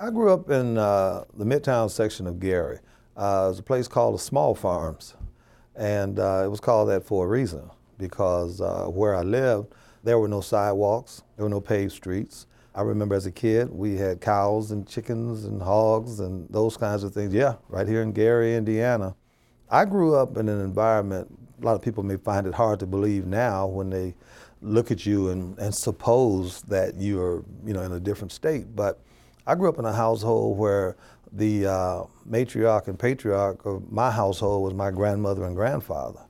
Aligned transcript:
I 0.00 0.10
grew 0.10 0.32
up 0.32 0.48
in 0.48 0.78
uh, 0.78 1.24
the 1.34 1.44
Midtown 1.44 1.90
section 1.90 2.28
of 2.28 2.38
Gary. 2.38 2.78
Uh, 3.16 3.46
it 3.46 3.48
was 3.48 3.58
a 3.58 3.64
place 3.64 3.88
called 3.88 4.14
the 4.14 4.20
Small 4.20 4.54
Farms, 4.54 5.14
and 5.74 6.20
uh, 6.20 6.42
it 6.44 6.48
was 6.48 6.60
called 6.60 6.88
that 6.90 7.04
for 7.04 7.24
a 7.24 7.28
reason 7.28 7.68
because 7.98 8.60
uh, 8.60 8.84
where 8.84 9.16
I 9.16 9.22
lived, 9.22 9.74
there 10.04 10.20
were 10.20 10.28
no 10.28 10.40
sidewalks, 10.40 11.22
there 11.34 11.44
were 11.44 11.50
no 11.50 11.60
paved 11.60 11.92
streets. 11.92 12.46
I 12.76 12.82
remember 12.82 13.16
as 13.16 13.26
a 13.26 13.32
kid, 13.32 13.70
we 13.70 13.96
had 13.96 14.20
cows 14.20 14.70
and 14.70 14.86
chickens 14.86 15.46
and 15.46 15.60
hogs 15.60 16.20
and 16.20 16.48
those 16.48 16.76
kinds 16.76 17.02
of 17.02 17.12
things. 17.12 17.34
Yeah, 17.34 17.56
right 17.68 17.88
here 17.88 18.02
in 18.02 18.12
Gary, 18.12 18.54
Indiana. 18.54 19.16
I 19.68 19.84
grew 19.84 20.14
up 20.14 20.36
in 20.36 20.48
an 20.48 20.60
environment, 20.60 21.36
a 21.60 21.64
lot 21.64 21.74
of 21.74 21.82
people 21.82 22.04
may 22.04 22.18
find 22.18 22.46
it 22.46 22.54
hard 22.54 22.78
to 22.80 22.86
believe 22.86 23.26
now 23.26 23.66
when 23.66 23.90
they 23.90 24.14
look 24.62 24.92
at 24.92 25.04
you 25.04 25.30
and, 25.30 25.58
and 25.58 25.74
suppose 25.74 26.62
that 26.62 26.94
you're 26.94 27.42
you 27.64 27.72
know, 27.72 27.82
in 27.82 27.92
a 27.92 28.00
different 28.00 28.30
state. 28.30 28.76
But 28.76 29.00
I 29.48 29.54
grew 29.54 29.70
up 29.70 29.78
in 29.78 29.86
a 29.86 29.92
household 29.94 30.58
where 30.58 30.94
the 31.32 31.66
uh, 31.66 32.02
matriarch 32.28 32.86
and 32.86 32.98
patriarch 32.98 33.64
of 33.64 33.90
my 33.90 34.10
household 34.10 34.62
was 34.62 34.74
my 34.74 34.90
grandmother 34.90 35.44
and 35.44 35.56
grandfather. 35.56 36.20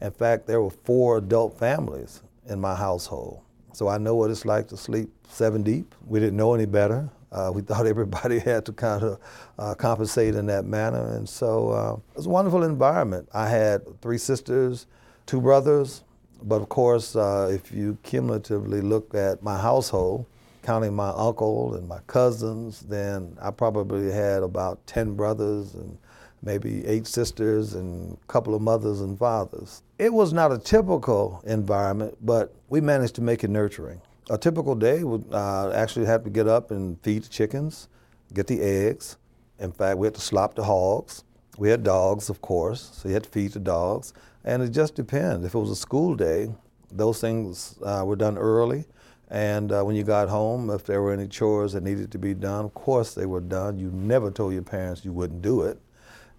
In 0.00 0.12
fact, 0.12 0.46
there 0.46 0.62
were 0.62 0.70
four 0.70 1.18
adult 1.18 1.58
families 1.58 2.22
in 2.46 2.60
my 2.60 2.76
household. 2.76 3.40
So 3.72 3.88
I 3.88 3.98
know 3.98 4.14
what 4.14 4.30
it's 4.30 4.44
like 4.44 4.68
to 4.68 4.76
sleep 4.76 5.10
seven 5.28 5.64
deep. 5.64 5.92
We 6.06 6.20
didn't 6.20 6.36
know 6.36 6.54
any 6.54 6.66
better. 6.66 7.10
Uh, 7.32 7.50
we 7.52 7.62
thought 7.68 7.84
everybody 7.84 8.38
had 8.38 8.64
to 8.66 8.72
kind 8.72 9.02
of 9.02 9.18
uh, 9.58 9.74
compensate 9.74 10.36
in 10.36 10.46
that 10.46 10.64
manner. 10.64 11.16
And 11.16 11.28
so 11.28 11.70
uh, 11.70 11.94
it 12.12 12.16
was 12.16 12.26
a 12.26 12.30
wonderful 12.30 12.62
environment. 12.62 13.28
I 13.34 13.48
had 13.48 14.00
three 14.00 14.18
sisters, 14.18 14.86
two 15.26 15.40
brothers. 15.40 16.04
But 16.44 16.62
of 16.62 16.68
course, 16.68 17.16
uh, 17.16 17.50
if 17.52 17.72
you 17.72 17.98
cumulatively 18.04 18.82
look 18.82 19.16
at 19.16 19.42
my 19.42 19.58
household, 19.58 20.26
counting 20.62 20.94
my 20.94 21.10
uncle 21.10 21.74
and 21.74 21.88
my 21.88 22.00
cousins, 22.06 22.80
then 22.80 23.36
I 23.40 23.50
probably 23.50 24.10
had 24.10 24.42
about 24.42 24.86
10 24.86 25.14
brothers 25.14 25.74
and 25.74 25.98
maybe 26.42 26.86
eight 26.86 27.06
sisters 27.06 27.74
and 27.74 28.16
a 28.16 28.26
couple 28.26 28.54
of 28.54 28.62
mothers 28.62 29.00
and 29.00 29.18
fathers. 29.18 29.82
It 29.98 30.12
was 30.12 30.32
not 30.32 30.52
a 30.52 30.58
typical 30.58 31.42
environment, 31.46 32.16
but 32.20 32.54
we 32.68 32.80
managed 32.80 33.14
to 33.16 33.22
make 33.22 33.42
it 33.44 33.50
nurturing. 33.50 34.00
A 34.30 34.38
typical 34.38 34.74
day 34.74 35.04
would 35.04 35.24
uh, 35.32 35.72
actually 35.72 36.06
have 36.06 36.22
to 36.24 36.30
get 36.30 36.46
up 36.46 36.70
and 36.70 37.00
feed 37.02 37.24
the 37.24 37.28
chickens, 37.28 37.88
get 38.34 38.46
the 38.46 38.60
eggs. 38.60 39.16
In 39.58 39.72
fact, 39.72 39.98
we 39.98 40.06
had 40.06 40.14
to 40.14 40.20
slop 40.20 40.54
the 40.54 40.64
hogs. 40.64 41.24
We 41.56 41.70
had 41.70 41.82
dogs, 41.82 42.30
of 42.30 42.40
course, 42.40 42.90
so 42.92 43.08
you 43.08 43.14
had 43.14 43.24
to 43.24 43.30
feed 43.30 43.52
the 43.52 43.60
dogs. 43.60 44.12
And 44.44 44.62
it 44.62 44.68
just 44.68 44.94
depends. 44.94 45.44
If 45.44 45.54
it 45.54 45.58
was 45.58 45.70
a 45.70 45.76
school 45.76 46.14
day, 46.14 46.52
those 46.90 47.20
things 47.20 47.78
uh, 47.84 48.04
were 48.06 48.16
done 48.16 48.38
early. 48.38 48.84
And 49.30 49.70
uh, 49.72 49.82
when 49.82 49.94
you 49.94 50.04
got 50.04 50.28
home, 50.28 50.70
if 50.70 50.84
there 50.84 51.02
were 51.02 51.12
any 51.12 51.28
chores 51.28 51.72
that 51.74 51.82
needed 51.82 52.10
to 52.12 52.18
be 52.18 52.34
done, 52.34 52.64
of 52.64 52.74
course 52.74 53.14
they 53.14 53.26
were 53.26 53.40
done. 53.40 53.78
You 53.78 53.90
never 53.90 54.30
told 54.30 54.54
your 54.54 54.62
parents 54.62 55.04
you 55.04 55.12
wouldn't 55.12 55.42
do 55.42 55.62
it. 55.62 55.78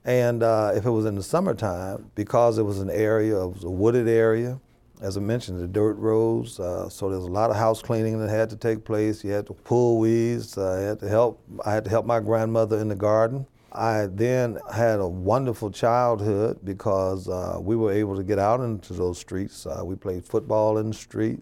And 0.06 0.42
uh, 0.42 0.72
if 0.74 0.86
it 0.86 0.90
was 0.90 1.06
in 1.06 1.16
the 1.16 1.24
summertime, 1.24 2.10
because 2.16 2.58
it 2.58 2.64
was 2.64 2.80
an 2.80 2.90
area, 2.90 3.36
was 3.48 3.64
a 3.64 3.70
wooded 3.70 4.08
area, 4.08 4.60
as 5.02 5.16
I 5.16 5.22
mentioned, 5.22 5.62
the 5.62 5.68
dirt 5.68 5.94
roads, 5.94 6.60
uh, 6.60 6.90
so 6.90 7.10
there's 7.10 7.24
a 7.24 7.32
lot 7.32 7.50
of 7.50 7.56
house 7.56 7.82
cleaning 7.82 8.20
that 8.20 8.30
had 8.30 8.50
to 8.50 8.58
take 8.58 8.84
place. 8.84 9.24
You 9.24 9.32
had 9.32 9.48
to 9.48 9.54
pull 9.54 9.98
weeds. 9.98 10.58
I 10.58 10.80
had 10.82 11.00
to 11.00 11.08
help. 11.08 11.42
I 11.66 11.72
had 11.72 11.86
to 11.86 11.90
help 11.90 12.06
my 12.06 12.20
grandmother 12.20 12.80
in 12.80 12.90
the 12.90 12.96
garden. 12.96 13.46
I 13.72 14.08
then 14.08 14.58
had 14.74 15.00
a 15.00 15.08
wonderful 15.08 15.72
childhood 15.72 16.60
because 16.64 17.28
uh, 17.28 17.58
we 17.62 17.76
were 17.76 17.92
able 17.92 18.16
to 18.16 18.24
get 18.24 18.40
out 18.40 18.62
into 18.62 18.94
those 18.94 19.20
streets. 19.20 19.66
Uh, 19.66 19.82
we 19.84 19.96
played 19.96 20.26
football 20.26 20.78
in 20.78 20.90
the 20.90 20.96
street 20.96 21.40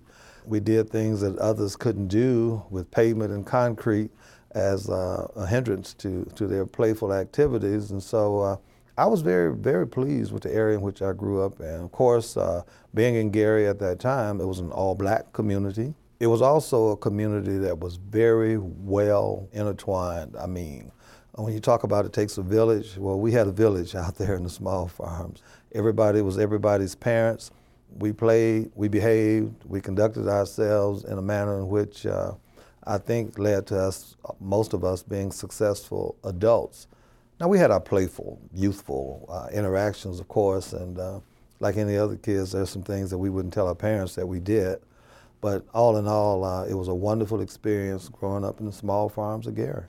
we 0.47 0.59
did 0.59 0.89
things 0.89 1.21
that 1.21 1.37
others 1.37 1.75
couldn't 1.75 2.07
do 2.07 2.63
with 2.69 2.89
pavement 2.89 3.31
and 3.33 3.45
concrete 3.45 4.09
as 4.51 4.89
uh, 4.89 5.27
a 5.35 5.45
hindrance 5.45 5.93
to, 5.95 6.25
to 6.35 6.47
their 6.47 6.65
playful 6.65 7.13
activities. 7.13 7.91
And 7.91 8.01
so 8.01 8.39
uh, 8.39 8.57
I 8.97 9.05
was 9.05 9.21
very, 9.21 9.53
very 9.53 9.85
pleased 9.85 10.31
with 10.31 10.43
the 10.43 10.53
area 10.53 10.77
in 10.77 10.81
which 10.81 11.01
I 11.01 11.13
grew 11.13 11.43
up. 11.43 11.59
And 11.59 11.83
of 11.83 11.91
course, 11.91 12.37
uh, 12.37 12.63
being 12.93 13.15
in 13.15 13.29
Gary 13.29 13.67
at 13.67 13.79
that 13.79 13.99
time, 13.99 14.39
it 14.39 14.45
was 14.45 14.59
an 14.59 14.71
all 14.71 14.95
black 14.95 15.33
community. 15.33 15.93
It 16.19 16.27
was 16.27 16.41
also 16.41 16.89
a 16.89 16.97
community 16.97 17.57
that 17.59 17.79
was 17.79 17.97
very 17.97 18.57
well 18.57 19.47
intertwined. 19.51 20.35
I 20.37 20.47
mean, 20.47 20.91
when 21.33 21.53
you 21.53 21.59
talk 21.59 21.83
about 21.83 22.05
it 22.05 22.13
takes 22.13 22.37
a 22.37 22.41
village, 22.41 22.97
well, 22.97 23.19
we 23.19 23.31
had 23.31 23.47
a 23.47 23.51
village 23.51 23.95
out 23.95 24.15
there 24.15 24.35
in 24.35 24.43
the 24.43 24.49
small 24.49 24.87
farms. 24.87 25.41
Everybody 25.73 26.21
was 26.21 26.37
everybody's 26.37 26.95
parents 26.95 27.51
we 27.95 28.11
played, 28.13 28.71
we 28.75 28.87
behaved, 28.87 29.63
we 29.65 29.81
conducted 29.81 30.27
ourselves 30.27 31.03
in 31.03 31.17
a 31.17 31.21
manner 31.21 31.57
in 31.57 31.67
which 31.67 32.05
uh, 32.05 32.33
I 32.85 32.97
think 32.97 33.37
led 33.39 33.67
to 33.67 33.79
us, 33.79 34.15
most 34.39 34.73
of 34.73 34.83
us, 34.83 35.03
being 35.03 35.31
successful 35.31 36.15
adults. 36.23 36.87
Now, 37.39 37.47
we 37.47 37.59
had 37.59 37.71
our 37.71 37.79
playful, 37.79 38.39
youthful 38.53 39.25
uh, 39.29 39.47
interactions, 39.53 40.19
of 40.19 40.27
course, 40.27 40.73
and 40.73 40.97
uh, 40.97 41.19
like 41.59 41.77
any 41.77 41.97
other 41.97 42.15
kids, 42.15 42.51
there's 42.51 42.69
some 42.69 42.83
things 42.83 43.09
that 43.09 43.17
we 43.17 43.29
wouldn't 43.29 43.53
tell 43.53 43.67
our 43.67 43.75
parents 43.75 44.15
that 44.15 44.27
we 44.27 44.39
did. 44.39 44.79
But 45.39 45.65
all 45.73 45.97
in 45.97 46.07
all, 46.07 46.43
uh, 46.43 46.65
it 46.65 46.73
was 46.73 46.87
a 46.87 46.95
wonderful 46.95 47.41
experience 47.41 48.09
growing 48.09 48.43
up 48.43 48.59
in 48.59 48.65
the 48.65 48.71
small 48.71 49.07
farms 49.07 49.45
of 49.45 49.55
Gary. 49.55 49.85